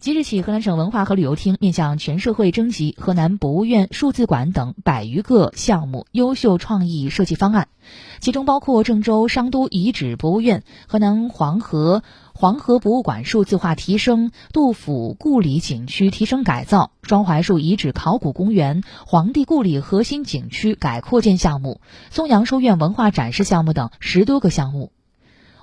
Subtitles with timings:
[0.00, 7.66] 即日起，河南省文化和旅游厅面向全社会征集河南博物院、数字馆等百余个项目优秀创意设计方案，
[8.20, 24.92] 其中包括郑州商都遗址博物院、河南黄河黄河博物馆数字化提升、杜甫故里景区提升改造、双槐树遗址考古公园、黄帝故里核心景区改扩建项目、松阳书院文化展示项目等十多个项目。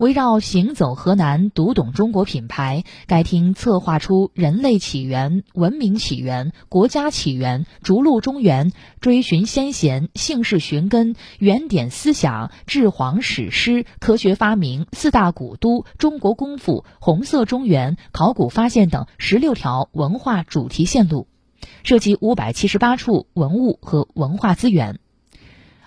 [0.00, 8.72] 围绕“行走河南，读懂中国”品牌，该厅策划出人类起源、文明起源、国家起源、逐鹿中原、
[9.02, 21.26] 追寻先贤、姓氏寻根、原点思想、治皇史诗、科学发明、四大古都、中国功夫、红色中原、考古发现等十六条文化主题线路，
[21.82, 24.98] 涉及五百七十八处文物和文化资源。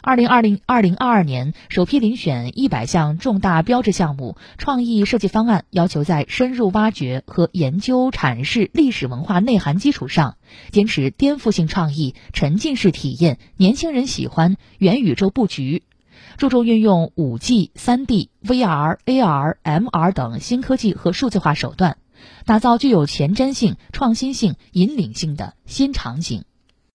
[0.06, 10.36] 二零二零二零二二年首批遴选一百项重大标志项目创意设计方案，要求在深入挖掘和研究阐释历史文化内涵基础上，
[10.72, 15.84] 坚持颠覆性创意、沉浸式体验、年轻人喜欢元宇宙布局，
[16.36, 21.96] 注重运用五 G、三 D、VR、AR、MR 等新科技和数字化手段，
[22.46, 26.44] 打造具有前瞻性、创新性、引领性的新场景。